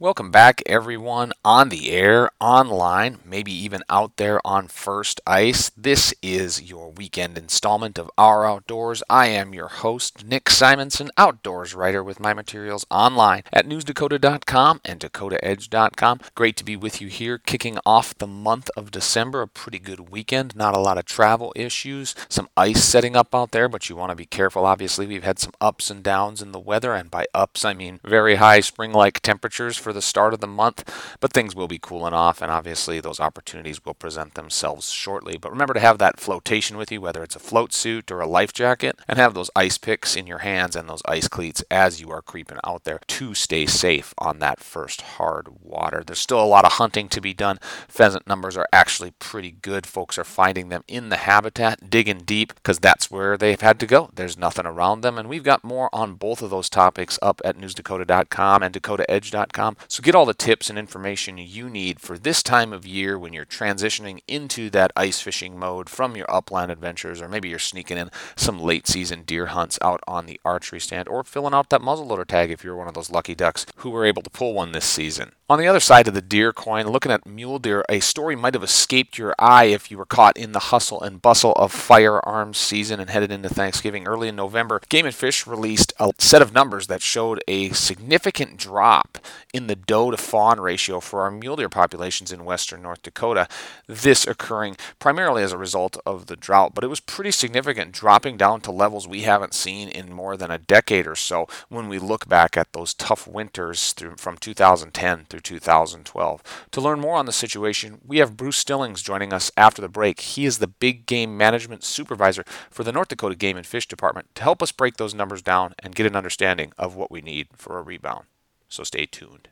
[0.00, 5.72] Welcome back, everyone, on the air, online, maybe even out there on first ice.
[5.76, 9.02] This is your weekend installment of Our Outdoors.
[9.10, 15.00] I am your host, Nick Simonson, outdoors writer with my materials online at newsdakota.com and
[15.00, 16.20] dakotaedge.com.
[16.36, 19.42] Great to be with you here, kicking off the month of December.
[19.42, 23.50] A pretty good weekend, not a lot of travel issues, some ice setting up out
[23.50, 24.64] there, but you want to be careful.
[24.64, 27.98] Obviously, we've had some ups and downs in the weather, and by ups, I mean
[28.04, 31.78] very high spring like temperatures for the start of the month, but things will be
[31.78, 35.38] cooling off, and obviously those opportunities will present themselves shortly.
[35.38, 38.26] But remember to have that flotation with you, whether it's a float suit or a
[38.26, 42.02] life jacket, and have those ice picks in your hands and those ice cleats as
[42.02, 46.02] you are creeping out there to stay safe on that first hard water.
[46.04, 47.58] There's still a lot of hunting to be done.
[47.88, 49.86] Pheasant numbers are actually pretty good.
[49.86, 53.86] Folks are finding them in the habitat, digging deep, because that's where they've had to
[53.86, 54.10] go.
[54.14, 57.56] There's nothing around them, and we've got more on both of those topics up at
[57.56, 59.77] newsdakota.com and dakotaedge.com.
[59.86, 63.32] So get all the tips and information you need for this time of year when
[63.32, 67.98] you're transitioning into that ice fishing mode from your upland adventures, or maybe you're sneaking
[67.98, 71.82] in some late season deer hunts out on the archery stand, or filling out that
[71.82, 74.72] muzzleloader tag if you're one of those lucky ducks who were able to pull one
[74.72, 75.32] this season.
[75.50, 78.52] On the other side of the deer coin, looking at mule deer, a story might
[78.52, 82.58] have escaped your eye if you were caught in the hustle and bustle of firearms
[82.58, 84.82] season and headed into Thanksgiving early in November.
[84.90, 89.16] Game and Fish released a set of numbers that showed a significant drop
[89.54, 93.48] in the doe to fawn ratio for our mule deer populations in western North Dakota.
[93.86, 98.36] This occurring primarily as a result of the drought, but it was pretty significant, dropping
[98.36, 101.98] down to levels we haven't seen in more than a decade or so when we
[101.98, 106.66] look back at those tough winters through, from 2010 through 2012.
[106.72, 110.20] To learn more on the situation, we have Bruce Stillings joining us after the break.
[110.20, 114.34] He is the big game management supervisor for the North Dakota Game and Fish Department
[114.34, 117.48] to help us break those numbers down and get an understanding of what we need
[117.54, 118.26] for a rebound.
[118.68, 119.48] So stay tuned.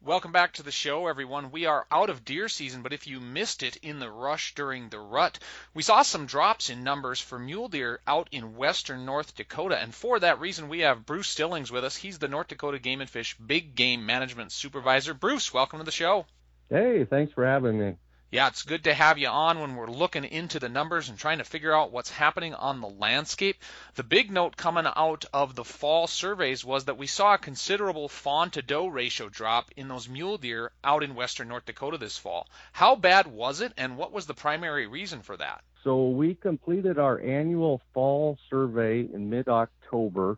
[0.00, 1.50] Welcome back to the show, everyone.
[1.50, 4.88] We are out of deer season, but if you missed it in the rush during
[4.88, 5.40] the rut,
[5.74, 9.76] we saw some drops in numbers for mule deer out in western North Dakota.
[9.76, 11.96] And for that reason, we have Bruce Stillings with us.
[11.96, 15.14] He's the North Dakota Game and Fish Big Game Management Supervisor.
[15.14, 16.26] Bruce, welcome to the show.
[16.70, 17.96] Hey, thanks for having me.
[18.30, 21.38] Yeah, it's good to have you on when we're looking into the numbers and trying
[21.38, 23.56] to figure out what's happening on the landscape.
[23.94, 28.06] The big note coming out of the fall surveys was that we saw a considerable
[28.06, 32.18] fawn to doe ratio drop in those mule deer out in western North Dakota this
[32.18, 32.46] fall.
[32.72, 35.64] How bad was it, and what was the primary reason for that?
[35.82, 40.36] So, we completed our annual fall survey in mid October,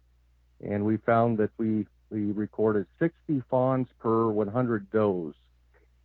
[0.62, 5.34] and we found that we, we recorded 60 fawns per 100 does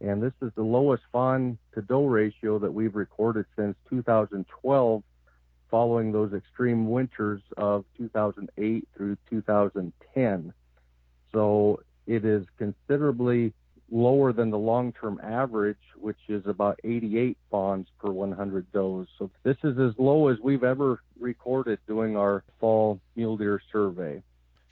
[0.01, 5.03] and this is the lowest fawn to doe ratio that we've recorded since 2012
[5.69, 10.53] following those extreme winters of 2008 through 2010
[11.31, 13.53] so it is considerably
[13.91, 19.57] lower than the long-term average which is about 88 fawns per 100 does so this
[19.63, 24.21] is as low as we've ever recorded doing our fall mule deer survey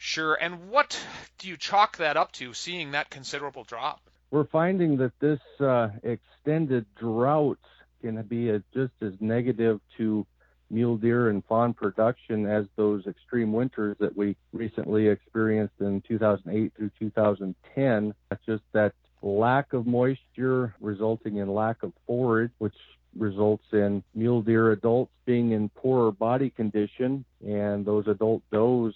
[0.06, 0.34] Sure.
[0.34, 1.00] And what
[1.38, 4.02] do you chalk that up to, seeing that considerable drop?
[4.34, 7.60] We're finding that this uh, extended drought
[8.02, 10.26] can be a, just as negative to
[10.72, 16.74] mule deer and fawn production as those extreme winters that we recently experienced in 2008
[16.76, 18.14] through 2010.
[18.32, 22.74] That's just that lack of moisture resulting in lack of forage, which
[23.18, 28.94] results in mule deer adults being in poorer body condition, and those adult does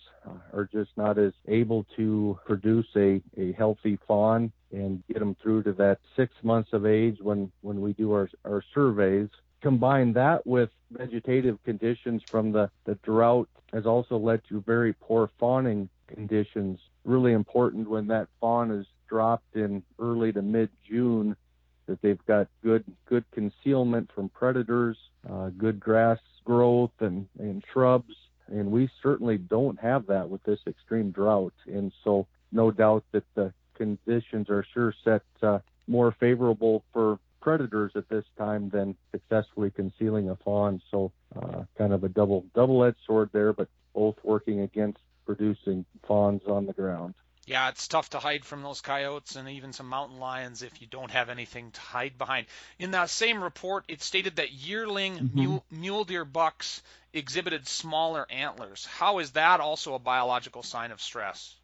[0.54, 5.64] are just not as able to produce a, a healthy fawn and get them through
[5.64, 9.30] to that six months of age when, when we do our, our surveys.
[9.62, 15.30] Combine that with vegetative conditions from the, the drought has also led to very poor
[15.40, 16.80] fawning conditions.
[17.06, 21.36] Really important when that fawn is dropped in early to mid June
[21.88, 24.98] that they've got good good concealment from predators,
[25.30, 28.14] uh, good grass growth and, and shrubs.
[28.48, 31.53] And we certainly don't have that with this extreme drought.
[31.66, 37.92] And so, no doubt that the conditions are sure set uh, more favorable for predators
[37.95, 40.81] at this time than successfully concealing a fawn.
[40.92, 46.42] So, uh, kind of a double double-edged sword there, but both working against producing fawns
[46.48, 47.13] on the ground.
[47.48, 50.88] Yeah, it's tough to hide from those coyotes and even some mountain lions if you
[50.88, 52.46] don't have anything to hide behind.
[52.78, 55.40] In that same report, it stated that yearling mm-hmm.
[55.40, 56.82] mule, mule deer bucks
[57.14, 58.86] exhibited smaller antlers.
[58.86, 61.56] How is that also a biological sign of stress?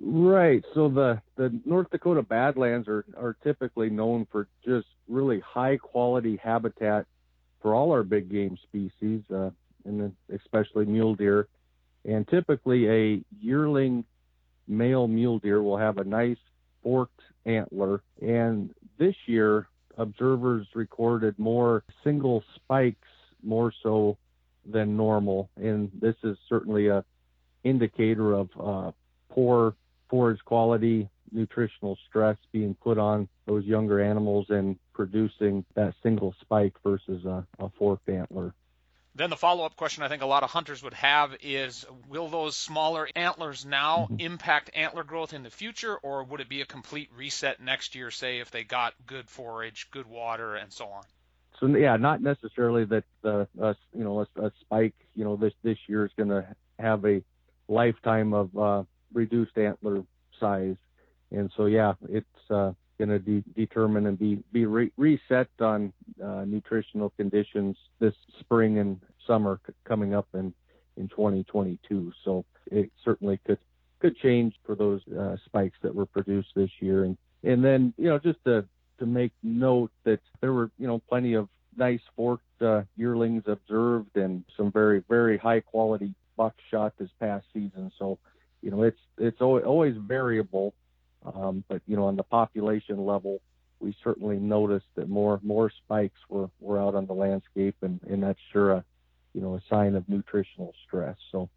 [0.00, 0.64] Right.
[0.72, 6.40] So the the North Dakota Badlands are are typically known for just really high quality
[6.42, 7.04] habitat
[7.60, 9.50] for all our big game species, uh,
[9.84, 11.48] and especially mule deer.
[12.06, 14.04] And typically, a yearling
[14.66, 16.38] male mule deer will have a nice
[16.82, 18.02] forked antler.
[18.20, 23.08] And this year, observers recorded more single spikes
[23.42, 24.16] more so
[24.66, 25.50] than normal.
[25.56, 27.04] And this is certainly a
[27.64, 28.92] indicator of uh,
[29.30, 29.74] poor
[30.08, 36.74] forage quality, nutritional stress being put on those younger animals and producing that single spike
[36.84, 38.54] versus a, a forked antler.
[39.16, 42.28] Then the follow up question I think a lot of hunters would have is Will
[42.28, 46.66] those smaller antlers now impact antler growth in the future, or would it be a
[46.66, 51.04] complete reset next year, say, if they got good forage, good water, and so on?
[51.60, 55.52] So yeah, not necessarily that uh, a, you know a, a, spike you know this
[55.62, 56.44] this year is going to
[56.80, 57.22] have a
[57.68, 58.82] lifetime of uh,
[59.12, 60.02] reduced antler
[60.40, 60.76] size,
[61.30, 62.72] and so yeah, it's uh,
[63.04, 65.92] going to de- determine and be be re- reset on
[66.22, 70.52] uh, nutritional conditions this spring and summer c- coming up in
[70.96, 72.12] in 2022.
[72.24, 73.58] So it certainly could
[74.00, 77.04] could change for those uh, spikes that were produced this year.
[77.04, 78.64] And and then you know just to
[78.98, 84.16] to make note that there were you know plenty of nice forked uh, yearlings observed
[84.16, 87.90] and some very very high quality bucks shot this past season.
[87.98, 88.18] So
[88.62, 90.74] you know it's it's always variable
[91.24, 93.40] um, but you know, on the population level,
[93.80, 98.22] we certainly noticed that more more spikes were, were out on the landscape, and, and
[98.22, 98.84] that's sure a
[99.32, 101.16] you know a sign of nutritional stress.
[101.32, 101.48] So.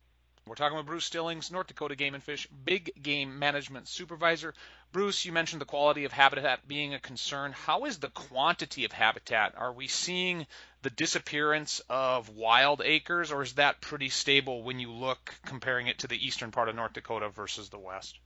[0.45, 4.53] We're talking with Bruce Stillings, North Dakota Game and Fish Big Game Management Supervisor.
[4.93, 7.51] Bruce, you mentioned the quality of habitat being a concern.
[7.51, 9.55] How is the quantity of habitat?
[9.57, 10.47] Are we seeing
[10.83, 15.99] the disappearance of wild acres, or is that pretty stable when you look comparing it
[15.99, 18.17] to the eastern part of North Dakota versus the west?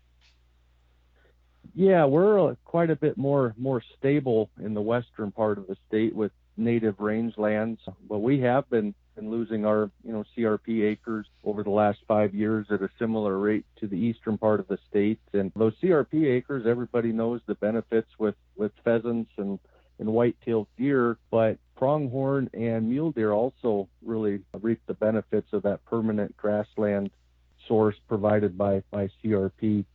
[1.74, 5.78] Yeah, we're uh, quite a bit more more stable in the western part of the
[5.88, 7.78] state with native rangelands,
[8.10, 12.34] but we have been been losing our you know CRP acres over the last five
[12.34, 15.20] years at a similar rate to the eastern part of the state.
[15.34, 19.60] And those CRP acres, everybody knows the benefits with with pheasants and
[20.00, 25.86] and white-tailed deer, but pronghorn and mule deer also really reap the benefits of that
[25.86, 27.12] permanent grassland
[27.68, 29.86] source provided by by CRP.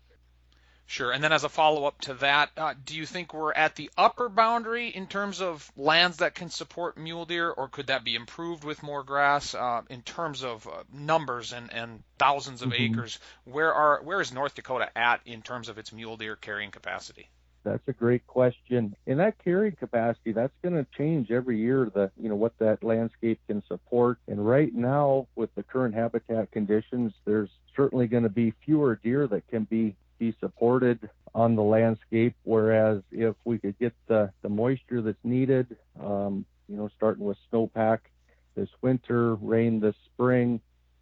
[0.89, 1.11] Sure.
[1.11, 3.91] And then as a follow up to that, uh, do you think we're at the
[3.99, 8.15] upper boundary in terms of lands that can support mule deer, or could that be
[8.15, 9.55] improved with more grass?
[9.55, 12.95] Uh, in terms of uh, numbers and, and thousands of mm-hmm.
[12.95, 16.71] acres, where are where is North Dakota at in terms of its mule deer carrying
[16.71, 17.29] capacity?
[17.65, 18.95] That's a great question.
[19.07, 21.91] In that carrying capacity, that's going to change every year.
[21.93, 24.19] The you know what that landscape can support.
[24.29, 29.27] And right now, with the current habitat conditions, there's certainly going to be fewer deer
[29.27, 32.35] that can be be supported on the landscape.
[32.45, 37.39] Whereas if we could get the, the moisture that's needed, um, you know, starting with
[37.53, 37.99] snowpack
[38.55, 40.61] this winter, rain this spring,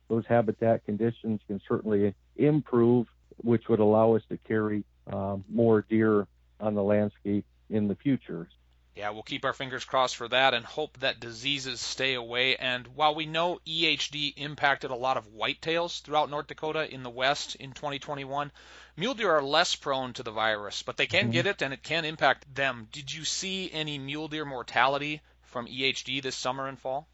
[0.08, 3.06] those habitat conditions can certainly improve,
[3.38, 6.26] which would allow us to carry um, more deer
[6.61, 8.49] on the landscape in the future.
[8.96, 12.56] Yeah, we'll keep our fingers crossed for that and hope that diseases stay away.
[12.56, 17.11] And while we know EHD impacted a lot of whitetails throughout North Dakota in the
[17.11, 18.52] west in 2021,
[18.96, 21.32] mule deer are less prone to the virus, but they can mm-hmm.
[21.32, 22.87] get it and it can impact them.
[22.93, 27.08] Did you see any mule deer mortality from EHD this summer and fall?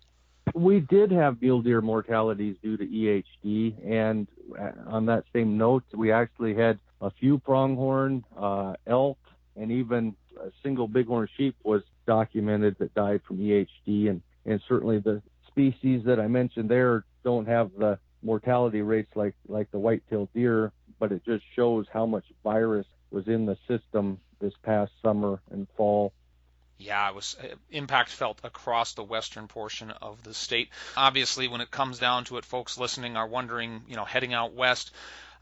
[0.52, 4.26] We did have mule deer mortalities due to EHD, and
[4.58, 9.18] uh, on that same note, we actually had a few pronghorn, uh, elk,
[9.56, 14.98] and even a single bighorn sheep was documented that died from EHD, and and certainly
[14.98, 20.32] the species that I mentioned there don't have the mortality rates like like the white-tailed
[20.34, 25.40] deer, but it just shows how much virus was in the system this past summer
[25.50, 26.12] and fall.
[26.78, 30.70] Yeah, it was uh, impact felt across the western portion of the state.
[30.96, 34.54] Obviously, when it comes down to it, folks listening are wondering, you know, heading out
[34.54, 34.90] west,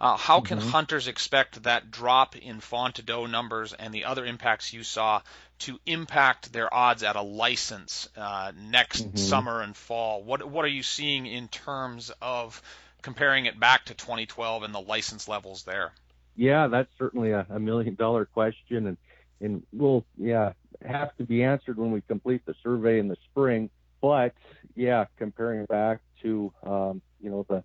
[0.00, 0.68] uh, how can mm-hmm.
[0.68, 5.20] hunters expect that drop in fawn to doe numbers and the other impacts you saw
[5.58, 9.16] to impact their odds at a license uh, next mm-hmm.
[9.16, 10.22] summer and fall?
[10.22, 12.62] What what are you seeing in terms of
[13.02, 15.92] comparing it back to 2012 and the license levels there?
[16.36, 18.96] Yeah, that's certainly a, a million dollar question, and
[19.40, 20.52] and will yeah
[20.86, 23.70] have to be answered when we complete the survey in the spring.
[24.00, 24.34] But
[24.76, 27.64] yeah, comparing back to um, you know the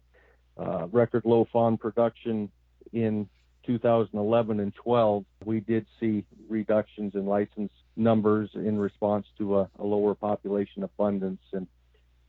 [0.57, 2.49] uh, record low fawn production
[2.91, 3.27] in
[3.65, 9.83] 2011 and 12, we did see reductions in license numbers in response to a, a
[9.83, 11.67] lower population abundance, and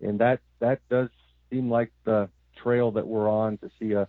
[0.01, 1.09] and that that does
[1.51, 2.29] seem like the
[2.63, 4.09] trail that we're on to see a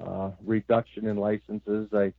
[0.00, 1.88] uh, reduction in licenses.
[1.92, 2.12] I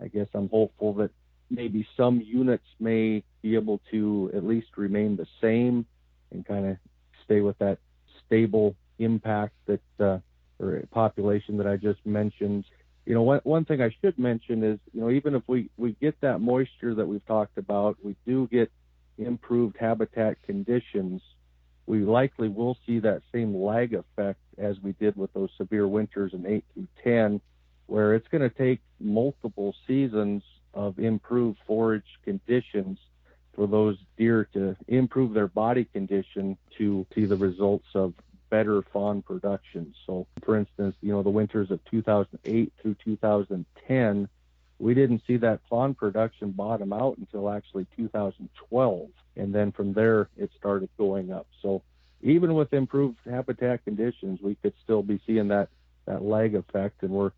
[0.00, 1.10] I guess I'm hopeful that
[1.50, 5.86] maybe some units may be able to at least remain the same
[6.30, 6.76] and kind of
[7.24, 7.78] stay with that
[8.26, 10.18] stable impact that uh,
[10.60, 12.64] or population that I just mentioned.
[13.06, 15.96] you know, one, one thing I should mention is, you know, even if we, we
[16.00, 18.70] get that moisture that we've talked about, we do get
[19.18, 21.22] improved habitat conditions,
[21.86, 26.32] we likely will see that same lag effect as we did with those severe winters
[26.32, 27.40] in 8 through 10,
[27.86, 30.42] where it's going to take multiple seasons
[30.72, 32.98] of improved forage conditions
[33.54, 38.14] for those deer to improve their body condition to see the results of
[38.50, 39.94] better fawn production.
[40.06, 44.28] So, for instance, you know, the winters of 2008 through 2010,
[44.78, 49.08] we didn't see that fawn production bottom out until actually 2012.
[49.36, 51.46] And then from there, it started going up.
[51.62, 51.82] So,
[52.22, 55.68] even with improved habitat conditions, we could still be seeing that,
[56.06, 57.02] that lag effect.
[57.02, 57.32] And we're,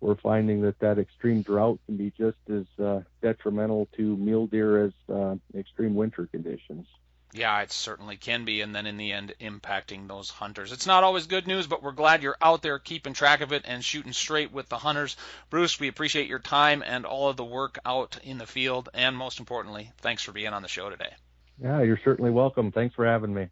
[0.00, 4.84] we're finding that that extreme drought can be just as uh, detrimental to mule deer
[4.84, 6.86] as uh, extreme winter conditions.
[7.32, 10.72] Yeah, it certainly can be, and then in the end, impacting those hunters.
[10.72, 13.62] It's not always good news, but we're glad you're out there keeping track of it
[13.66, 15.16] and shooting straight with the hunters.
[15.48, 19.16] Bruce, we appreciate your time and all of the work out in the field, and
[19.16, 21.12] most importantly, thanks for being on the show today.
[21.62, 22.72] Yeah, you're certainly welcome.
[22.72, 23.48] Thanks for having me.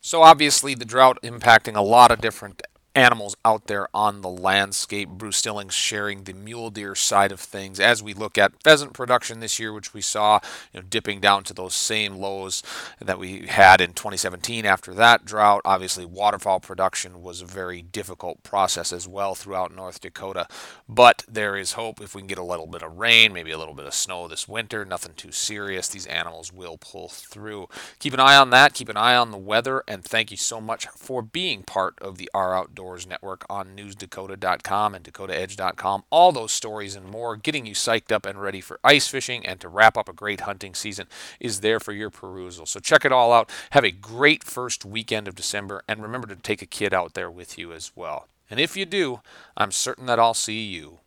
[0.00, 2.62] So obviously the drought impacting a lot of different
[2.98, 5.08] animals out there on the landscape.
[5.08, 9.40] Bruce Stillings sharing the mule deer side of things as we look at pheasant production
[9.40, 10.40] this year, which we saw
[10.72, 12.62] you know, dipping down to those same lows
[13.00, 15.62] that we had in 2017 after that drought.
[15.64, 20.46] Obviously, waterfowl production was a very difficult process as well throughout North Dakota,
[20.88, 23.58] but there is hope if we can get a little bit of rain, maybe a
[23.58, 25.88] little bit of snow this winter, nothing too serious.
[25.88, 27.68] These animals will pull through.
[27.98, 30.60] Keep an eye on that, keep an eye on the weather, and thank you so
[30.60, 36.04] much for being part of the Our Outdoors Outdoors Network on newsdakota.com and dakotaedge.com.
[36.08, 39.60] All those stories and more, getting you psyched up and ready for ice fishing and
[39.60, 41.06] to wrap up a great hunting season
[41.38, 42.64] is there for your perusal.
[42.64, 43.50] So check it all out.
[43.72, 47.30] Have a great first weekend of December and remember to take a kid out there
[47.30, 48.26] with you as well.
[48.50, 49.20] And if you do,
[49.54, 51.00] I'm certain that I'll see you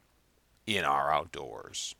[0.67, 1.95] in our outdoors.